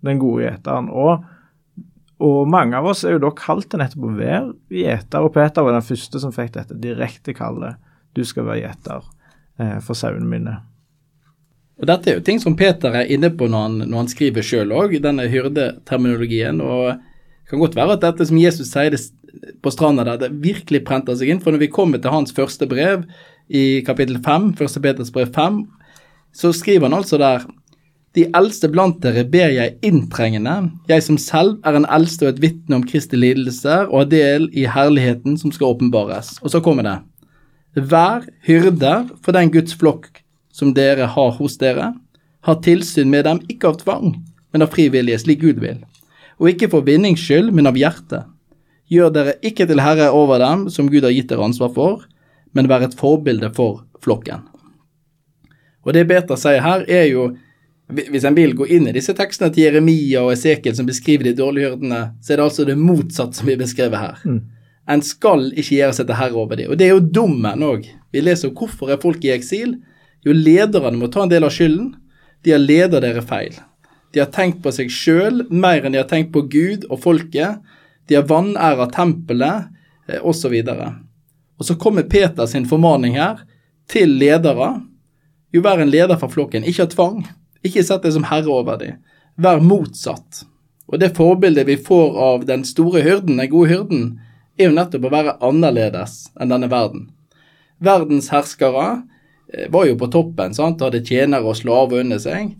den 0.03 0.19
gode 0.19 0.43
gjeteren. 0.43 0.91
Og, 0.91 1.23
og, 2.19 2.37
mange 2.51 2.75
av 2.75 2.91
oss 2.91 3.05
er 3.07 3.15
jo 3.15 3.23
da 3.23 3.31
kalt 3.39 3.69
til 3.71 3.79
nettopp 3.79 4.09
å 4.09 4.13
være 4.19 4.43
gjeter, 4.81 5.23
og 5.23 5.33
Peter 5.39 5.63
var 5.63 5.77
den 5.77 5.89
første 5.93 6.25
som 6.25 6.35
fikk 6.35 6.53
dette 6.59 6.79
direkte 6.83 7.35
kallet. 7.37 7.79
Du 8.15 8.23
skal 8.27 8.49
være 8.49 8.65
gjeter 8.65 9.09
eh, 9.59 9.79
for 9.83 9.95
sauene 9.95 10.27
mine. 10.35 10.59
Og 11.79 11.87
Dette 11.87 12.11
er 12.11 12.19
jo 12.19 12.27
ting 12.27 12.43
som 12.43 12.59
Peter 12.59 12.91
er 12.91 13.07
inne 13.11 13.31
på 13.31 13.47
når 13.47 13.67
han, 13.69 13.81
når 13.87 14.03
han 14.03 14.11
skriver 14.11 14.43
sjøl 14.47 14.75
òg, 14.75 14.99
denne 15.03 15.31
hyrdeterminologien. 15.31 16.59
og 16.59 16.95
det 17.45 17.51
kan 17.53 17.61
godt 17.61 17.75
være 17.77 17.93
at 17.93 18.01
dette 18.01 18.25
som 18.25 18.37
Jesus 18.41 18.71
sier 18.73 18.95
på 19.61 19.69
stranda 19.69 20.01
der, 20.07 20.17
det 20.17 20.41
virkelig 20.41 20.79
prenter 20.87 21.13
seg 21.13 21.29
inn. 21.29 21.41
For 21.43 21.53
når 21.53 21.61
vi 21.61 21.69
kommer 21.69 22.01
til 22.01 22.09
hans 22.09 22.33
første 22.33 22.65
brev 22.65 23.03
i 23.53 23.83
kapittel 23.85 24.17
5, 24.25 24.55
første 24.57 24.81
Peters 24.81 25.11
brev 25.13 25.29
5, 25.35 25.59
så 26.33 26.49
skriver 26.57 26.89
han 26.89 26.97
altså 26.97 27.21
der 27.21 27.45
De 28.17 28.23
eldste 28.33 28.71
blant 28.71 28.97
dere 29.03 29.25
ber 29.29 29.51
jeg 29.51 29.75
inntrengende, 29.83 30.71
jeg 30.87 31.03
som 31.03 31.19
selv 31.21 31.59
er 31.67 31.75
en 31.77 31.85
eldste 31.85 32.25
og 32.25 32.31
et 32.31 32.41
vitne 32.41 32.79
om 32.79 32.85
Kristi 32.87 33.19
lidelser 33.19 33.91
og 33.91 34.05
har 34.05 34.11
del 34.13 34.47
i 34.55 34.63
herligheten 34.65 35.35
som 35.37 35.51
skal 35.51 35.75
åpenbares. 35.75 36.39
Og 36.41 36.49
så 36.49 36.63
kommer 36.63 36.87
det. 36.87 36.95
Vær 37.75 38.25
hyrder 38.47 39.11
for 39.21 39.35
den 39.35 39.51
Guds 39.51 39.75
flokk 39.75 40.23
som 40.49 40.71
dere 40.73 41.11
har 41.11 41.35
hos 41.37 41.59
dere. 41.61 41.91
Ha 42.47 42.55
tilsyn 42.63 43.11
med 43.11 43.27
dem, 43.27 43.43
ikke 43.51 43.73
av 43.73 43.83
tvang, 43.83 44.15
men 44.49 44.63
av 44.65 44.71
fri 44.71 44.87
vilje, 44.89 45.19
slik 45.19 45.43
Gud 45.43 45.59
vil 45.59 45.83
og 46.39 46.49
ikke 46.51 46.69
for 46.71 46.85
vinnings 46.85 47.23
skyld, 47.23 47.53
men 47.55 47.69
av 47.69 47.77
hjertet. 47.79 48.27
Gjør 48.91 49.13
dere 49.13 49.37
ikke 49.45 49.65
til 49.69 49.81
herre 49.81 50.11
over 50.13 50.41
dem 50.41 50.67
som 50.69 50.89
Gud 50.91 51.07
har 51.07 51.13
gitt 51.15 51.31
dere 51.31 51.47
ansvar 51.47 51.71
for, 51.73 52.03
men 52.53 52.69
vær 52.69 52.85
et 52.85 52.97
forbilde 52.97 53.49
for 53.55 53.83
flokken. 54.03 54.45
Og 55.85 55.93
det 55.93 56.05
Beta 56.09 56.37
sier 56.39 56.63
her, 56.65 56.85
er 56.89 57.07
jo 57.09 57.31
hvis 57.85 58.23
en 58.25 58.33
vil 58.33 58.55
gå 58.57 58.65
inn 58.73 58.87
i 58.89 58.95
disse 58.95 59.13
tekstene 59.13 59.51
til 59.53 59.67
Jeremia 59.67 60.23
og 60.25 60.31
Esekiel 60.33 60.73
som 60.77 60.87
beskriver 60.87 61.27
de 61.27 61.35
dårlige 61.37 61.69
hyrdene, 61.69 61.99
så 62.21 62.33
er 62.33 62.39
det 62.39 62.45
altså 62.47 62.65
det 62.65 62.77
motsatte 62.81 63.37
som 63.37 63.45
blir 63.45 63.59
beskrevet 63.59 64.01
her. 64.01 64.23
Mm. 64.25 64.39
En 64.89 65.03
skal 65.05 65.51
ikke 65.53 65.77
gjøre 65.77 65.97
seg 65.97 66.09
til 66.09 66.17
herre 66.17 66.39
over 66.41 66.57
dem. 66.57 66.71
Og 66.73 66.79
det 66.79 66.87
er 66.87 66.95
jo 66.95 67.03
dommen 67.19 67.65
òg. 67.65 67.85
Vi 68.13 68.23
leser 68.23 68.53
hvorfor 68.57 68.89
er 68.89 69.01
folk 69.01 69.21
i 69.25 69.33
eksil. 69.35 69.75
Jo, 70.25 70.33
lederne 70.33 70.97
må 70.97 71.11
ta 71.13 71.25
en 71.25 71.31
del 71.31 71.45
av 71.45 71.53
skylden. 71.53 71.93
De 72.45 72.53
har 72.53 72.61
leder 72.61 73.05
dere 73.05 73.21
feil. 73.25 73.53
De 74.15 74.21
har 74.23 74.31
tenkt 74.31 74.61
på 74.63 74.71
seg 74.71 74.87
sjøl 74.91 75.43
mer 75.51 75.83
enn 75.83 75.91
de 75.91 75.99
har 75.99 76.07
tenkt 76.07 76.31
på 76.31 76.45
Gud 76.47 76.85
og 76.87 77.01
folket. 77.03 77.59
De 78.07 78.15
har 78.15 78.23
vanæra 78.29 78.87
tempelet, 78.95 79.67
eh, 80.07 80.21
osv. 80.23 80.55
Og, 80.71 80.93
Og 81.59 81.65
så 81.67 81.75
kommer 81.75 82.07
Peter 82.07 82.45
sin 82.47 82.65
formaning 82.65 83.19
her 83.19 83.43
til 83.91 84.15
ledere. 84.15 84.81
Jo, 85.51 85.61
vær 85.61 85.81
en 85.83 85.91
leder 85.91 86.15
for 86.15 86.31
flokken, 86.31 86.63
ikke 86.63 86.87
ha 86.87 86.91
tvang. 86.91 87.25
Ikke 87.65 87.83
sett 87.83 88.03
deg 88.03 88.15
som 88.15 88.27
herre 88.31 88.51
over 88.51 88.79
dem. 88.79 89.01
Vær 89.35 89.59
motsatt. 89.59 90.45
Og 90.87 90.99
det 91.01 91.15
forbildet 91.17 91.67
vi 91.67 91.75
får 91.75 92.17
av 92.21 92.45
den 92.47 92.63
store 92.63 93.01
hyrden, 93.03 93.37
den 93.37 93.51
gode 93.51 93.71
hyrden, 93.73 94.03
er 94.55 94.69
jo 94.69 94.75
nettopp 94.77 95.07
å 95.07 95.11
være 95.11 95.37
annerledes 95.43 96.29
enn 96.39 96.53
denne 96.53 96.69
verden. 96.71 97.09
Verdens 97.83 98.29
herskere 98.31 99.01
eh, 99.51 99.67
var 99.71 99.89
jo 99.89 99.97
på 99.99 100.07
toppen, 100.13 100.55
sant, 100.55 100.79
hadde 100.79 101.03
tjenere 101.03 101.43
og 101.43 101.57
slaver 101.59 102.05
under 102.05 102.21
seg. 102.21 102.53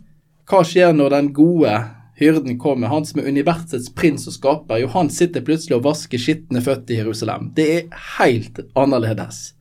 Hva 0.46 0.60
skjer 0.62 0.92
når 0.94 1.10
den 1.10 1.32
gode 1.34 1.72
hyrden 2.20 2.60
kommer, 2.62 2.92
han 2.92 3.06
som 3.08 3.22
er 3.22 3.30
universets 3.34 3.90
prins 3.98 4.28
og 4.30 4.36
skaper? 4.36 4.78
Jo, 4.84 4.92
han 4.94 5.10
sitter 5.10 5.42
plutselig 5.42 5.80
og 5.80 5.88
vasker 5.88 6.22
skitne 6.22 6.62
føtter 6.62 6.94
i 6.94 7.00
Jerusalem. 7.00 7.48
Det 7.58 7.66
er 7.74 8.04
helt 8.20 8.62
annerledes. 8.78 9.56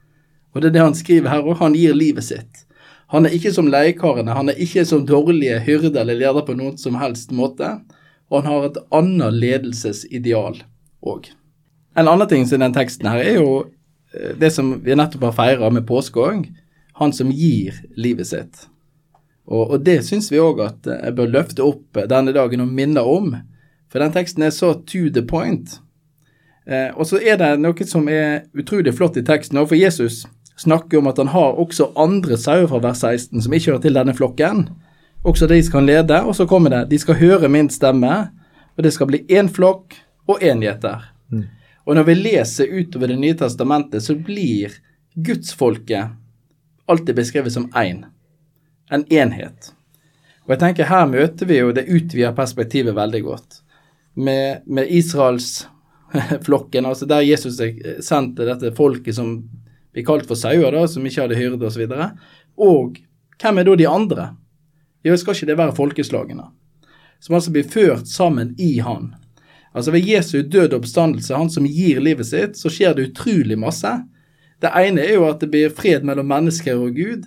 Og 0.53 0.61
det 0.61 0.69
er 0.71 0.75
det 0.76 0.83
han 0.85 0.99
skriver 0.99 1.33
her 1.33 1.47
òg. 1.49 1.57
Han 1.62 1.76
gir 1.79 1.97
livet 1.97 2.26
sitt. 2.26 2.67
Han 3.14 3.25
er 3.25 3.33
ikke 3.37 3.53
som 3.55 3.71
leiekarene, 3.71 4.37
han 4.37 4.50
er 4.53 4.61
ikke 4.61 4.85
som 4.88 5.07
dårlige 5.09 5.61
hyrder 5.64 6.03
eller 6.03 6.21
leder 6.21 6.45
på 6.45 6.57
noen 6.59 6.76
som 6.81 6.99
helst 7.00 7.33
måte. 7.33 7.69
Og 8.29 8.43
han 8.43 8.50
har 8.50 8.69
et 8.69 8.79
annet 8.93 9.41
ledelsesideal 9.41 10.61
òg. 11.05 11.31
En 11.97 12.11
annen 12.11 12.29
ting 12.29 12.45
som 12.50 12.61
den 12.61 12.76
teksten 12.76 13.09
her 13.09 13.23
er 13.23 13.38
jo 13.38 13.49
eh, 14.12 14.37
det 14.37 14.53
som 14.53 14.75
vi 14.85 14.97
nettopp 14.99 15.31
har 15.31 15.37
feira 15.41 15.73
med 15.73 15.87
påske 15.88 16.21
òg. 16.21 16.47
Han 17.00 17.17
som 17.17 17.33
gir 17.33 17.81
livet 17.97 18.29
sitt. 18.29 18.67
Og, 19.44 19.74
og 19.74 19.80
det 19.84 20.00
syns 20.06 20.30
vi 20.32 20.40
òg 20.40 20.62
at 20.64 20.88
jeg 20.88 21.16
bør 21.16 21.32
løfte 21.32 21.64
opp 21.64 21.98
denne 22.10 22.32
dagen 22.32 22.64
og 22.64 22.72
minne 22.72 23.02
om. 23.04 23.34
For 23.92 24.02
den 24.02 24.14
teksten 24.14 24.46
er 24.46 24.54
så 24.54 24.72
to 24.88 25.08
the 25.12 25.22
point. 25.26 25.78
Eh, 26.66 26.90
og 26.96 27.06
så 27.06 27.20
er 27.20 27.36
det 27.40 27.50
noe 27.60 27.86
som 27.86 28.08
er 28.08 28.46
utrolig 28.56 28.94
flott 28.96 29.18
i 29.20 29.24
teksten. 29.26 29.60
Og 29.60 29.68
for 29.70 29.78
Jesus 29.78 30.24
snakker 30.60 31.00
om 31.00 31.10
at 31.10 31.20
han 31.20 31.32
har 31.34 31.60
også 31.60 31.90
andre 32.00 32.38
sauer 32.40 32.68
fra 32.70 32.80
vers 32.82 33.04
16 33.04 33.44
som 33.44 33.54
ikke 33.54 33.72
hører 33.72 33.84
til 33.84 33.98
denne 33.98 34.14
flokken. 34.16 34.64
Også 35.24 35.48
de 35.48 35.60
skal 35.64 35.86
lede, 35.88 36.20
og 36.20 36.36
så 36.36 36.46
kommer 36.48 36.72
det 36.72 36.86
de 36.90 37.00
skal 37.00 37.16
høre 37.16 37.48
min 37.48 37.70
stemme, 37.72 38.12
og 38.76 38.84
det 38.84 38.92
skal 38.92 39.08
bli 39.08 39.22
én 39.32 39.48
flokk 39.48 39.96
og 40.28 40.42
én 40.44 40.60
gjeter. 40.64 41.06
Mm. 41.32 41.46
Og 41.84 41.96
når 41.96 42.06
vi 42.08 42.14
leser 42.16 42.72
utover 42.72 43.08
Det 43.12 43.18
nye 43.18 43.36
testamentet, 43.36 44.02
så 44.02 44.14
blir 44.14 44.72
gudsfolket 45.14 46.16
alltid 46.88 47.14
beskrevet 47.14 47.52
som 47.52 47.70
én. 47.72 48.04
En 48.94 49.04
enhet. 49.10 49.74
Og 50.44 50.50
jeg 50.54 50.60
tenker 50.60 50.88
her 50.90 51.06
møter 51.08 51.48
vi 51.48 51.56
jo 51.58 51.72
det 51.74 51.88
utvida 51.88 52.32
perspektivet 52.36 52.94
veldig 52.96 53.22
godt. 53.24 53.60
Med, 54.14 54.62
med 54.66 54.86
Israelsflokken, 54.92 56.86
altså 56.90 57.06
der 57.10 57.24
Jesus 57.26 57.56
sendte 58.06 58.46
dette 58.46 58.76
folket 58.76 59.14
som 59.16 59.48
blir 59.94 60.04
kalt 60.06 60.26
for 60.28 60.38
sauer, 60.38 60.70
da, 60.74 60.86
som 60.90 61.06
ikke 61.06 61.22
hadde 61.24 61.38
hyrde 61.38 61.66
osv. 61.66 61.82
Og, 61.86 61.90
så 61.96 62.10
og 62.60 62.98
hvem 63.40 63.58
er 63.58 63.64
da 63.66 63.76
de 63.78 63.88
andre? 63.90 64.28
Jo, 65.04 65.16
skal 65.20 65.34
ikke 65.36 65.50
det 65.50 65.58
være 65.58 65.76
folkeslagene? 65.76 66.46
Som 67.20 67.36
altså 67.38 67.52
blir 67.54 67.68
ført 67.68 68.08
sammen 68.08 68.54
i 68.60 68.78
han. 68.84 69.14
Altså 69.74 69.90
Ved 69.90 70.06
Jesu 70.06 70.42
død 70.42 70.76
oppstandelse, 70.78 71.34
han 71.34 71.50
som 71.50 71.66
gir 71.66 72.00
livet 72.00 72.26
sitt, 72.28 72.58
så 72.58 72.70
skjer 72.70 72.94
det 72.94 73.10
utrolig 73.10 73.58
masse. 73.58 73.90
Det 74.62 74.70
ene 74.70 75.02
er 75.02 75.18
jo 75.18 75.26
at 75.28 75.40
det 75.42 75.50
blir 75.50 75.72
fred 75.74 76.06
mellom 76.06 76.28
mennesker 76.30 76.78
og 76.78 76.94
Gud. 76.94 77.26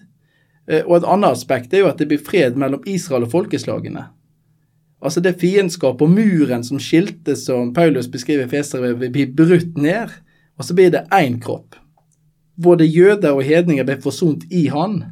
Eh, 0.67 0.83
og 0.85 0.99
et 0.99 1.07
annet 1.07 1.37
aspekt 1.37 1.73
er 1.73 1.85
jo 1.85 1.89
at 1.91 1.99
det 2.01 2.09
blir 2.11 2.21
fred 2.23 2.59
mellom 2.59 2.83
Israel 2.85 3.25
og 3.27 3.33
folkeslagene. 3.33 4.07
Altså 5.01 5.21
det 5.21 5.37
fiendskap 5.41 6.01
og 6.01 6.09
muren 6.09 6.63
som 6.65 6.79
skilte, 6.81 7.35
som 7.37 7.73
Paulus 7.73 8.09
beskriver 8.09 8.47
i 8.47 8.51
Feserbrevet, 8.51 9.11
blir 9.13 9.33
brutt 9.35 9.77
ned. 9.77 10.13
Og 10.57 10.65
så 10.65 10.73
blir 10.73 10.89
det 10.91 11.05
én 11.13 11.37
kropp. 11.41 11.77
Både 12.57 12.87
jøder 12.89 13.37
og 13.37 13.45
hedninger 13.45 13.85
ble 13.85 13.99
forsont 14.01 14.47
i 14.49 14.65
han. 14.73 15.03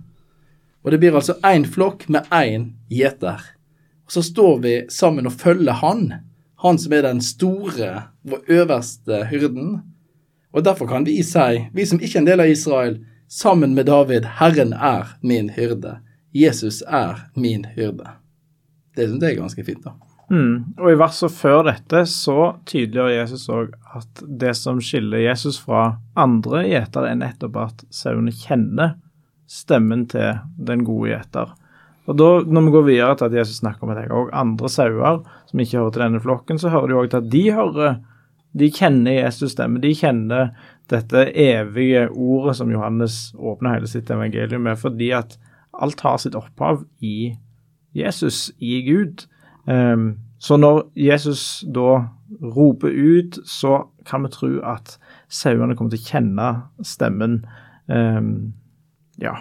Og 0.82 0.92
det 0.92 1.00
blir 1.02 1.18
altså 1.18 1.38
én 1.46 1.68
flokk 1.70 2.08
med 2.10 2.26
én 2.34 2.72
gjeter. 2.90 3.44
Og 4.06 4.16
så 4.18 4.24
står 4.26 4.58
vi 4.64 4.76
sammen 4.90 5.30
og 5.30 5.38
følger 5.38 5.78
han. 5.82 6.08
Han 6.66 6.82
som 6.82 6.94
er 6.94 7.06
den 7.06 7.22
store, 7.22 8.08
vår 8.26 8.42
øverste 8.50 9.26
hyrden. 9.30 9.84
Og 10.54 10.66
derfor 10.66 10.90
kan 10.90 11.06
vi 11.06 11.22
si, 11.24 11.66
vi 11.74 11.86
som 11.86 12.00
ikke 12.00 12.18
er 12.18 12.24
en 12.24 12.30
del 12.30 12.42
av 12.42 12.50
Israel, 12.50 13.00
sammen 13.28 13.76
med 13.76 13.86
David, 13.90 14.26
Herren 14.40 14.74
er 14.74 15.16
min 15.22 15.50
hyrde. 15.56 16.00
Jesus 16.36 16.82
er 16.88 17.28
min 17.36 17.66
hyrde. 17.76 18.18
Det 18.96 19.08
syns 19.10 19.24
jeg 19.24 19.36
er 19.36 19.42
ganske 19.42 19.64
fint, 19.68 19.84
da. 19.84 19.96
Mm. 20.32 20.74
Og 20.82 20.90
i 20.90 20.98
verset 20.98 21.34
før 21.38 21.68
dette 21.68 22.02
så 22.10 22.56
tydeliggjør 22.66 23.12
Jesus 23.14 23.46
òg 23.54 23.76
at 23.96 24.24
det 24.26 24.56
som 24.58 24.80
skiller 24.82 25.22
Jesus 25.22 25.60
fra 25.62 26.00
andre 26.18 26.64
gjetere, 26.66 27.12
er 27.12 27.20
nettopp 27.20 27.60
at 27.62 27.84
sauene 27.94 28.34
kjenner 28.34 28.96
stemmen 29.46 30.08
til 30.10 30.42
den 30.58 30.82
gode 30.88 31.12
gjeter. 31.14 31.54
Og 32.06 32.18
da, 32.18 32.30
Når 32.46 32.66
vi 32.66 32.74
går 32.74 32.88
videre 32.90 33.16
til 33.18 33.30
at 33.30 33.38
Jesus 33.40 33.62
snakker 33.62 33.86
om 33.86 33.94
at 33.94 34.04
jeg 34.04 34.12
og 34.14 34.34
andre 34.34 34.70
sauer 34.70 35.24
som 35.50 35.62
ikke 35.62 35.78
hører 35.78 35.94
til 35.94 36.06
denne 36.06 36.22
flokken, 36.22 36.60
så 36.62 36.70
hører 36.74 36.88
de 36.88 37.00
òg 37.00 37.10
til 37.10 37.22
at 37.22 37.32
de 37.32 37.46
hører 37.54 37.96
De 38.56 38.70
kjenner 38.72 39.12
Jesus 39.12 39.52
stemme. 39.52 39.82
De 39.84 39.90
kjenner 39.92 40.54
dette 40.92 41.30
evige 41.40 42.08
ordet 42.10 42.56
som 42.60 42.72
Johannes 42.72 43.34
åpner 43.38 43.78
hele 43.78 43.90
sitt 43.90 44.10
evangelium 44.14 44.68
med, 44.68 44.78
fordi 44.80 45.12
at 45.18 45.38
alt 45.74 46.02
har 46.06 46.20
sitt 46.22 46.38
opphav 46.38 46.84
i 47.04 47.36
Jesus, 47.96 48.52
i 48.60 48.82
Gud. 48.86 49.26
Um, 49.66 50.20
så 50.38 50.58
når 50.58 50.84
Jesus 51.00 51.64
da 51.76 52.06
roper 52.42 52.92
ut, 52.92 53.40
så 53.48 53.88
kan 54.06 54.24
vi 54.24 54.34
tro 54.36 54.52
at 54.68 54.98
sauene 55.32 55.76
kommer 55.76 55.96
til 55.96 56.04
å 56.04 56.10
kjenne 56.12 56.50
stemmen. 56.86 57.40
Um, 57.88 58.54
ja. 59.22 59.34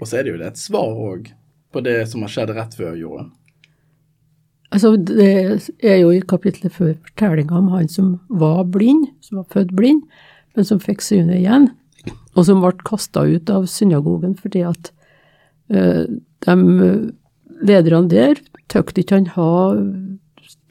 Og 0.00 0.08
så 0.08 0.18
er 0.18 0.26
det 0.26 0.34
jo 0.34 0.42
et 0.42 0.60
svar 0.60 0.98
òg 0.98 1.30
på 1.74 1.82
det 1.84 2.00
som 2.10 2.24
har 2.24 2.32
skjedd 2.32 2.54
rett 2.56 2.76
før 2.78 2.96
jorden. 2.98 3.32
Altså, 4.74 4.96
Det 4.96 5.70
er 5.86 6.00
jo 6.02 6.10
i 6.10 6.20
kapitlet 6.20 6.72
før 6.74 6.96
fortellinga 7.06 7.54
om 7.54 7.68
han 7.70 7.88
som 7.88 8.16
var 8.28 8.64
blind, 8.64 9.06
som 9.22 9.38
var 9.38 9.46
født 9.52 9.74
blind, 9.76 10.02
men 10.56 10.66
som 10.66 10.80
fikk 10.82 11.02
synet 11.04 11.38
igjen, 11.38 11.68
og 12.34 12.46
som 12.48 12.62
ble 12.62 12.72
kasta 12.86 13.22
ut 13.22 13.50
av 13.50 13.68
synagogen 13.70 14.34
fordi 14.34 14.64
at 14.66 14.90
uh, 15.70 16.02
de 16.46 16.56
lederne 17.62 18.10
der 18.10 18.42
tøkte 18.72 19.04
ikke 19.04 19.20
han 19.20 19.30
ha 19.36 19.52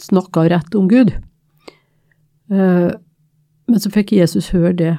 snakka 0.03 0.49
rett 0.51 0.75
om 0.75 0.91
Gud. 0.91 1.15
Uh, 2.51 2.91
men 3.71 3.79
så 3.79 3.91
fikk 3.91 4.11
Jesus 4.11 4.51
høre 4.51 4.75
det, 4.83 4.93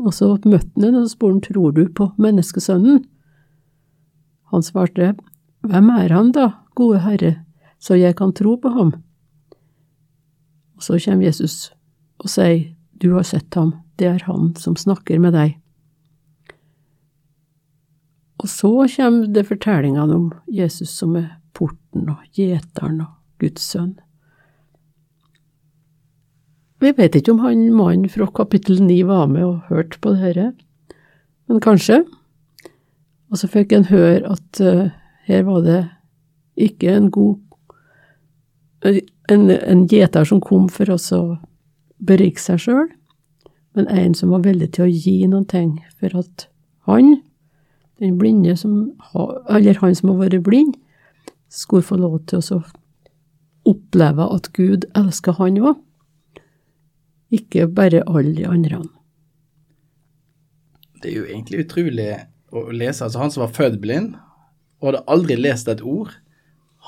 og 0.00 0.12
så 0.12 0.34
møtte 0.44 0.76
han 0.76 0.92
ham 0.92 1.06
og 1.06 1.12
spurte 1.12 1.54
tror 1.54 1.72
du 1.72 1.86
på 1.88 2.12
menneskesønnen. 2.20 3.06
Han 4.52 4.66
svarte, 4.66 5.14
hvem 5.64 5.92
er 5.96 6.12
han 6.12 6.34
da, 6.36 6.50
gode 6.76 7.00
Herre, 7.04 7.38
så 7.80 7.96
jeg 7.96 8.16
kan 8.18 8.34
tro 8.36 8.56
på 8.60 8.72
ham? 8.74 8.92
Og 10.76 10.84
så 10.84 11.00
kommer 11.00 11.26
Jesus 11.26 11.72
og 12.20 12.28
sier, 12.28 12.70
du 13.00 13.14
har 13.14 13.24
sett 13.24 13.56
ham, 13.56 13.72
det 13.96 14.08
er 14.08 14.24
han 14.28 14.52
som 14.60 14.76
snakker 14.76 15.20
med 15.20 15.32
deg. 15.36 15.56
Og 18.40 18.48
så 18.48 18.70
kommer 18.96 19.28
det 19.28 19.48
fortellingene 19.48 20.16
om 20.16 20.28
Jesus 20.48 20.92
som 20.92 21.16
er 21.20 21.34
porten 21.56 22.08
og 22.08 22.22
gjeteren 22.36 23.02
og 23.04 23.16
Guds 23.40 23.64
sønn. 23.72 23.98
Vi 26.80 26.94
vet 26.96 27.16
ikke 27.16 27.34
om 27.34 27.42
han 27.44 27.66
mannen 27.76 28.08
fra 28.08 28.28
kapittel 28.32 28.80
ni 28.80 29.02
var 29.04 29.28
med 29.28 29.44
og 29.44 29.68
hørte 29.68 30.00
på 30.00 30.14
dette, 30.16 30.54
men 31.48 31.60
kanskje. 31.60 32.00
Og 33.28 33.40
så 33.40 33.50
fikk 33.50 33.74
en 33.76 33.90
høre 33.90 34.24
at 34.32 34.60
uh, 34.64 34.88
her 35.28 35.44
var 35.44 35.60
det 35.66 35.80
ikke 36.56 36.96
en 36.96 37.10
god 37.12 37.36
en, 38.84 39.50
en 39.50 39.86
gjeter 39.88 40.24
som 40.24 40.40
kom 40.40 40.68
for 40.72 40.90
å 40.92 41.20
berike 42.00 42.40
seg 42.40 42.62
sjøl, 42.64 42.86
men 43.76 43.88
en 43.92 44.14
som 44.16 44.32
var 44.34 44.44
villig 44.46 44.72
til 44.74 44.86
å 44.86 44.92
gi 44.92 45.18
noen 45.30 45.46
ting 45.48 45.76
for 46.00 46.16
at 46.22 46.46
han 46.88 47.18
den 48.00 48.18
blinde 48.18 48.56
som 48.56 48.92
Eller 49.50 49.76
han 49.80 49.94
som 49.94 50.08
har 50.08 50.22
vært 50.24 50.42
blind, 50.42 50.74
skulle 51.48 51.84
få 51.84 51.98
lov 52.00 52.20
til 52.30 52.40
å 52.54 52.62
oppleve 53.68 54.24
at 54.34 54.52
Gud 54.56 54.86
elsker 54.96 55.36
han 55.36 55.58
òg. 55.60 55.76
Ikke 57.30 57.66
bare 57.68 58.02
alle 58.06 58.32
de 58.34 58.46
andre. 58.46 58.80
Det 61.02 61.10
er 61.10 61.16
jo 61.18 61.26
egentlig 61.28 61.64
utrolig 61.64 62.08
å 62.52 62.70
lese. 62.70 63.04
Altså, 63.04 63.18
han 63.18 63.30
som 63.30 63.44
var 63.44 63.54
født 63.54 63.80
blind 63.82 64.16
og 64.80 64.88
hadde 64.88 65.04
aldri 65.12 65.36
lest 65.36 65.68
et 65.68 65.82
ord, 65.82 66.14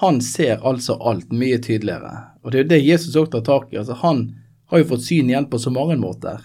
han 0.00 0.20
ser 0.25 0.62
altså 0.66 0.96
alt 0.96 1.32
mye 1.32 1.58
tydeligere. 1.62 2.14
Og 2.42 2.52
det 2.52 2.58
er 2.58 2.64
jo 2.64 2.70
det 2.72 2.80
Jesus 2.84 3.16
også 3.16 3.32
tar 3.37 3.44
tak 3.46 3.72
i. 3.72 3.78
Altså, 3.82 3.96
han 4.00 4.25
har 4.72 4.80
jo 4.80 4.88
fått 4.94 5.04
syn 5.04 5.30
igjen 5.30 5.50
på 5.52 5.61
så 5.61 5.70
mange 5.75 5.99
måter. 6.00 6.40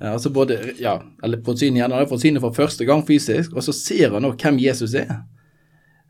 Eh, 0.00 0.12
altså 0.12 0.30
både, 0.30 0.58
ja, 0.78 0.98
eller 1.24 1.42
fått 1.44 1.62
syn 1.62 1.76
igjen, 1.76 1.90
Han 1.90 2.04
har 2.04 2.10
fått 2.10 2.26
synet 2.26 2.44
for 2.44 2.54
første 2.54 2.84
gang 2.84 3.02
fysisk, 3.06 3.56
og 3.56 3.64
så 3.64 3.72
ser 3.72 4.12
han 4.12 4.22
nå 4.22 4.34
hvem 4.36 4.60
Jesus 4.60 4.94
er. 4.94 5.22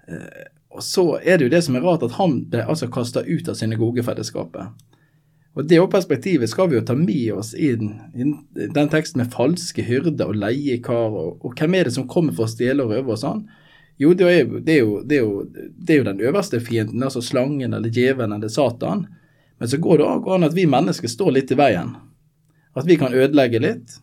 Eh, 0.09 0.49
og 0.75 0.83
så 0.85 1.07
er 1.23 1.39
det 1.39 1.49
jo 1.49 1.55
det 1.55 1.63
som 1.65 1.79
er 1.79 1.87
rart, 1.87 2.05
at 2.05 2.19
han 2.19 2.43
ble 2.51 2.67
altså 2.67 2.91
kasta 2.93 3.23
ut 3.27 3.49
av 3.49 3.57
synagogefellesskapet. 3.59 4.85
Og 5.59 5.67
Det 5.67 5.79
perspektivet 5.91 6.51
skal 6.51 6.69
vi 6.71 6.77
jo 6.77 6.85
ta 6.87 6.95
med 6.95 7.33
oss 7.35 7.55
inn 7.55 7.97
i 8.15 8.29
den 8.75 8.91
teksten 8.93 9.19
med 9.19 9.33
falske 9.33 9.83
hyrder 9.83 10.29
og 10.31 10.37
leiekar, 10.39 11.11
og, 11.11 11.41
og 11.43 11.57
hvem 11.59 11.75
er 11.75 11.89
det 11.89 11.97
som 11.97 12.07
kommer 12.07 12.37
for 12.37 12.47
å 12.47 12.53
stjele 12.53 12.85
og 12.85 12.93
røve 12.95 13.17
og 13.17 13.19
sånn? 13.19 13.41
Jo, 13.99 14.13
det 14.15 14.27
er 14.31 14.45
det, 14.63 14.75
er 14.77 14.79
jo, 14.79 15.01
det, 15.03 15.17
er 15.17 15.25
jo, 15.25 15.45
det 15.51 15.95
er 15.95 15.99
jo, 15.99 16.07
den 16.07 16.21
øverste 16.21 16.61
fienden, 16.63 17.03
altså 17.03 17.23
slangen 17.25 17.75
eller 17.75 17.91
djevelen 17.91 18.37
eller 18.37 18.49
Satan. 18.53 19.07
Men 19.59 19.71
så 19.71 19.81
går 19.83 19.99
det 19.99 20.07
òg 20.07 20.29
an 20.35 20.47
at 20.47 20.55
vi 20.55 20.69
mennesker 20.71 21.11
står 21.11 21.33
litt 21.35 21.51
i 21.51 21.59
veien. 21.59 21.97
At 22.79 22.87
vi 22.87 22.99
kan 23.01 23.15
ødelegge 23.15 23.63
litt. 23.63 23.97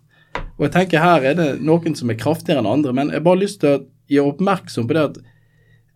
Og 0.57 0.67
jeg 0.67 0.73
tenker 0.75 1.03
her 1.03 1.23
er 1.23 1.37
det 1.39 1.49
noen 1.63 1.95
som 1.95 2.11
er 2.11 2.19
kraftigere 2.19 2.59
enn 2.59 2.71
andre, 2.71 2.91
men 2.95 3.13
jeg 3.13 3.23
bare 3.23 3.37
har 3.37 3.43
lyst 3.45 3.61
til 3.63 3.71
å 3.71 3.83
gjøre 4.11 4.33
oppmerksom 4.35 4.89
på 4.89 4.97
det 4.97 5.05
at 5.09 5.21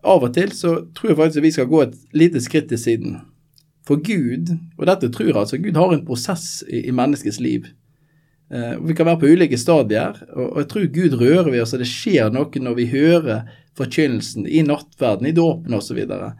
av 0.00 0.24
og 0.24 0.32
til 0.32 0.52
så 0.56 0.78
tror 0.96 1.12
jeg 1.12 1.18
faktisk 1.18 1.42
at 1.42 1.44
vi 1.44 1.52
skal 1.58 1.68
gå 1.68 1.82
et 1.84 1.98
lite 2.16 2.40
skritt 2.40 2.70
til 2.72 2.80
siden. 2.80 3.18
For 3.88 4.00
Gud, 4.00 4.54
og 4.78 4.88
dette 4.88 5.10
tror 5.12 5.28
jeg 5.28 5.36
altså, 5.36 5.60
Gud 5.60 5.76
har 5.76 5.92
en 5.92 6.06
prosess 6.06 6.62
i, 6.68 6.86
i 6.88 6.94
menneskets 6.94 7.40
liv. 7.42 7.68
Eh, 8.52 8.76
vi 8.80 8.96
kan 8.96 9.08
være 9.08 9.20
på 9.20 9.32
ulike 9.34 9.58
stadier, 9.60 10.16
og, 10.34 10.60
jeg 10.62 10.68
tror 10.72 10.86
Gud 10.94 11.16
rører 11.20 11.50
ved 11.50 11.64
oss, 11.64 11.74
og 11.76 11.82
det 11.82 11.90
skjer 11.90 12.32
noe 12.34 12.64
når 12.64 12.78
vi 12.78 12.88
hører 12.92 13.50
forkynnelsen 13.80 14.46
i 14.46 14.62
nattverden, 14.66 15.28
i 15.28 15.36
dåpen 15.36 15.74
osv. 15.76 15.98
Og, 16.04 16.30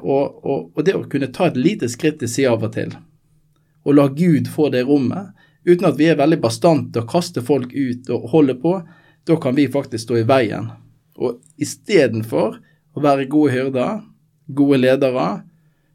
og, 0.00 0.24
og, 0.44 0.66
og 0.74 0.86
det 0.86 0.96
å 0.96 1.04
kunne 1.10 1.30
ta 1.34 1.50
et 1.50 1.58
lite 1.60 1.90
skritt 1.90 2.20
til 2.22 2.30
side 2.30 2.54
av 2.54 2.66
og 2.66 2.74
til, 2.76 2.94
og 3.84 3.96
la 3.96 4.08
Gud 4.12 4.48
få 4.52 4.68
det 4.72 4.84
rommet, 4.88 5.32
uten 5.64 5.88
at 5.88 5.98
vi 5.98 6.10
er 6.10 6.18
veldig 6.20 6.40
bastante 6.42 7.00
og 7.00 7.08
kaster 7.10 7.44
folk 7.44 7.72
ut 7.72 8.10
og 8.12 8.28
holder 8.32 8.58
på, 8.60 8.74
da 9.28 9.36
kan 9.40 9.56
vi 9.56 9.68
faktisk 9.72 10.04
stå 10.06 10.20
i 10.20 10.26
veien. 10.28 10.70
Og 11.20 11.40
istedenfor 11.60 12.58
å 12.96 13.04
være 13.04 13.28
gode 13.30 13.54
hyrder, 13.54 14.02
gode 14.48 14.80
ledere, 14.80 15.28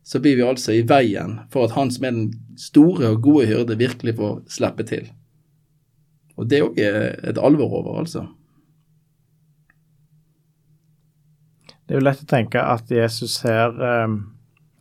så 0.06 0.22
blir 0.22 0.38
vi 0.38 0.46
altså 0.46 0.76
i 0.76 0.86
veien 0.86 1.40
for 1.54 1.66
at 1.66 1.76
han 1.78 1.92
som 1.94 2.06
er 2.06 2.18
den 2.18 2.58
store 2.62 3.16
og 3.16 3.24
gode 3.26 3.48
hyrde, 3.50 3.78
virkelig 3.78 4.16
får 4.20 4.36
slippe 4.54 4.86
til. 4.88 5.08
Og 6.38 6.50
det 6.52 6.60
er 6.60 6.68
òg 6.68 6.82
et 7.32 7.40
alvor 7.42 7.80
over, 7.80 8.02
altså. 8.04 8.28
Det 11.86 11.94
er 11.94 12.02
jo 12.02 12.06
lett 12.08 12.24
å 12.24 12.30
tenke 12.30 12.62
at 12.62 12.90
Jesus 12.90 13.38
her 13.46 13.76
um, 13.78 14.16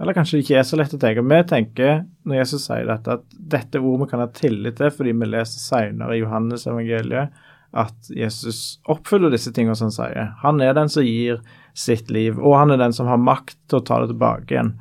Eller 0.00 0.16
kanskje 0.16 0.38
det 0.38 0.46
ikke 0.46 0.60
er 0.60 0.68
så 0.68 0.78
lett 0.80 0.94
å 0.96 1.00
tenke. 1.00 1.24
Vi 1.24 1.40
tenker 1.50 1.98
når 2.24 2.40
Jesus 2.40 2.64
sier 2.66 2.86
dette, 2.88 3.18
at 3.18 3.40
dette 3.54 3.80
ordet 3.80 4.06
vi 4.06 4.10
kan 4.12 4.22
ha 4.24 4.30
tillit 4.32 4.78
til 4.80 4.92
fordi 4.94 5.12
vi 5.20 5.28
leser 5.28 5.60
senere 5.60 6.16
i 6.16 6.22
Johannes 6.22 6.66
evangeliet 6.70 7.34
at 7.74 8.10
Jesus 8.14 8.78
oppfyller 8.90 9.32
disse 9.34 9.50
tingene 9.54 9.74
som 9.76 9.90
han 9.90 9.96
sier. 9.96 10.32
Han 10.44 10.62
er 10.62 10.76
den 10.76 10.90
som 10.90 11.06
gir 11.06 11.40
sitt 11.74 12.10
liv, 12.14 12.38
og 12.38 12.54
han 12.60 12.70
er 12.70 12.78
den 12.78 12.94
som 12.94 13.08
har 13.10 13.18
makt 13.18 13.56
til 13.68 13.80
å 13.80 13.86
ta 13.86 13.98
det 14.02 14.12
tilbake 14.12 14.54
igjen. 14.54 14.74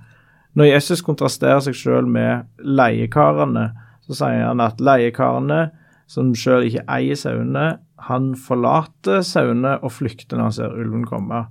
Når 0.54 0.70
Jesus 0.70 1.02
kontrasterer 1.06 1.64
seg 1.66 1.78
selv 1.78 2.12
med 2.14 2.46
leiekarene, 2.62 3.72
så 4.06 4.20
sier 4.20 4.46
han 4.46 4.62
at 4.62 4.82
leiekarene, 4.84 5.72
som 6.06 6.34
selv 6.38 6.68
ikke 6.68 6.86
eier 6.92 7.18
sauene, 7.18 7.66
han 8.06 8.34
forlater 8.38 9.24
sauene 9.26 9.78
og 9.82 9.96
flykter 9.96 10.38
når 10.38 10.50
han 10.50 10.56
ser 10.60 10.78
ulven 10.78 11.08
komme. 11.10 11.46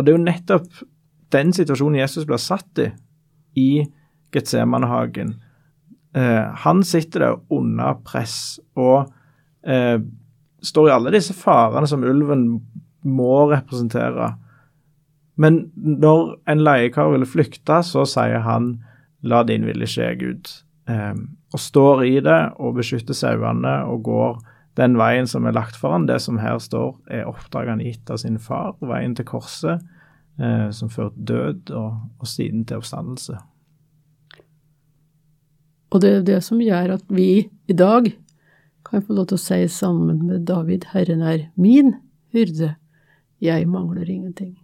Og 0.00 0.06
det 0.06 0.14
er 0.14 0.16
jo 0.16 0.24
nettopp 0.24 0.82
den 1.34 1.52
situasjonen 1.52 2.00
Jesus 2.00 2.24
blir 2.24 2.40
satt 2.40 2.80
i 2.80 2.88
i 3.60 3.84
Getsemanehagen. 4.32 5.34
Eh, 6.16 6.46
han 6.64 6.84
sitter 6.86 7.24
der 7.26 7.36
under 7.52 7.98
press 8.06 8.60
og 8.78 9.10
eh, 9.66 9.98
står 10.62 10.88
i 10.88 10.94
alle 10.94 11.12
disse 11.12 11.34
farene 11.36 11.90
som 11.90 12.06
ulven 12.06 12.46
må 13.04 13.34
representere. 13.50 14.32
Men 15.40 15.66
når 15.76 16.38
en 16.50 16.64
leiekar 16.64 17.12
ville 17.12 17.28
flykte, 17.28 17.82
så 17.86 18.06
sier 18.08 18.40
han 18.46 18.78
'la 19.22 19.42
din 19.44 19.66
vilje 19.66 19.86
skje, 19.86 20.14
Gud'. 20.16 20.62
Eh, 20.88 21.14
og 21.52 21.60
står 21.60 22.04
i 22.06 22.20
det 22.20 22.40
og 22.56 22.78
beskytter 22.78 23.14
sauene 23.14 23.84
og 23.84 24.02
går 24.02 24.38
den 24.78 24.96
veien 24.98 25.26
som 25.26 25.46
er 25.46 25.56
lagt 25.56 25.78
foran, 25.78 26.06
det 26.06 26.20
som 26.22 26.38
her 26.38 26.58
står, 26.62 26.94
er 27.10 27.28
oppdraget 27.28 27.74
han 27.74 27.84
gitt 27.84 28.10
av 28.12 28.20
sin 28.22 28.38
far, 28.42 28.76
veien 28.84 29.16
til 29.18 29.26
korset, 29.28 29.82
eh, 30.38 30.68
som 30.74 30.92
førte 30.92 31.26
død, 31.26 31.72
og, 31.74 31.96
og, 32.18 32.28
siden 32.28 32.64
til 32.64 32.80
oppstandelse. 32.80 33.38
Og 35.90 36.02
det 36.04 36.10
er 36.14 36.26
det 36.26 36.40
som 36.46 36.62
gjør 36.62 36.94
at 37.00 37.06
vi 37.10 37.48
i 37.66 37.74
dag 37.74 38.12
kan 38.86 39.02
få 39.02 39.16
lov 39.16 39.30
til 39.30 39.40
å 39.40 39.42
si 39.42 39.58
sammen 39.68 40.22
med 40.28 40.46
David, 40.48 40.86
Herren 40.94 41.24
er 41.26 41.48
min 41.58 41.96
hyrde, 42.34 42.76
jeg 43.40 43.66
mangler 43.68 44.06
ingenting. 44.06 44.54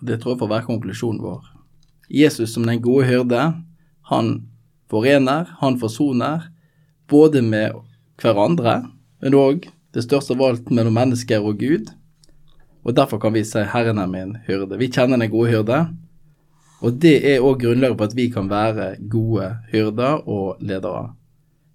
Det 0.00 0.18
tror 0.20 0.34
jeg 0.34 0.40
får 0.40 0.50
være 0.50 0.66
konklusjonen 0.66 1.20
vår. 1.22 1.44
Jesus 2.10 2.54
som 2.56 2.64
den 2.66 2.80
gode 2.82 3.06
hyrde, 3.06 3.42
han 4.10 4.30
forener, 4.90 5.52
han 5.60 5.78
forsoner, 5.78 6.48
både 7.06 7.42
med 7.44 7.76
hverandre, 8.22 8.82
men 9.22 9.36
òg 9.36 9.66
det 9.94 10.04
største 10.06 10.36
av 10.36 10.44
alt 10.46 10.70
mellom 10.70 10.94
mennesker 10.94 11.42
og 11.42 11.58
Gud. 11.58 11.90
Og 12.84 12.96
Derfor 12.96 13.18
kan 13.18 13.34
vi 13.34 13.44
si 13.44 13.58
'Herren 13.58 13.98
er 13.98 14.06
min 14.06 14.36
hyrde'. 14.48 14.78
Vi 14.78 14.88
kjenner 14.88 15.18
den 15.18 15.30
gode 15.30 15.50
hyrde. 15.50 15.88
Og 16.80 17.02
det 17.02 17.26
er 17.28 17.40
òg 17.40 17.60
grunnlaget 17.60 17.98
på 17.98 18.04
at 18.04 18.16
vi 18.16 18.28
kan 18.28 18.48
være 18.50 18.96
gode 19.10 19.56
hyrder 19.72 20.28
og 20.28 20.56
ledere. 20.60 21.12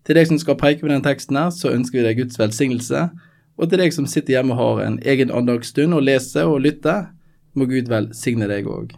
Til 0.06 0.16
deg 0.16 0.28
som 0.28 0.38
skal 0.38 0.58
preike 0.58 0.84
med 0.84 0.96
den 0.96 1.04
teksten 1.04 1.36
her, 1.36 1.50
så 1.50 1.74
ønsker 1.74 2.02
vi 2.02 2.08
deg 2.08 2.18
Guds 2.18 2.40
velsignelse. 2.40 3.10
Og 3.58 3.70
til 3.70 3.80
deg 3.80 3.94
som 3.94 4.06
sitter 4.06 4.38
hjemme 4.38 4.54
og 4.54 4.58
har 4.58 4.88
en 4.88 5.00
egen 5.06 5.32
andagsstund 5.32 5.94
og 5.94 6.04
leser 6.04 6.44
og 6.44 6.62
lytter, 6.62 7.06
må 7.54 7.66
Gud 7.66 7.90
velsigne 7.90 8.48
deg 8.48 8.66
òg. 8.66 8.98